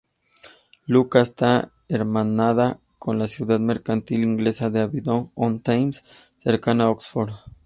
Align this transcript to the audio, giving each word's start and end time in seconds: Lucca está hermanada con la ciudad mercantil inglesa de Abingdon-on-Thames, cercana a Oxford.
Lucca 0.87 1.21
está 1.21 1.71
hermanada 1.87 2.79
con 2.97 3.19
la 3.19 3.27
ciudad 3.27 3.59
mercantil 3.59 4.23
inglesa 4.23 4.71
de 4.71 4.79
Abingdon-on-Thames, 4.81 6.31
cercana 6.37 6.85
a 6.85 6.89
Oxford. 6.89 7.33